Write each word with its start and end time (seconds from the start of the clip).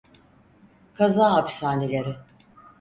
Kaza 0.95 1.29
hapishaneleri. 1.33 2.15